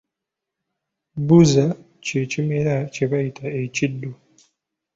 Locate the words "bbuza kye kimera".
1.19-2.75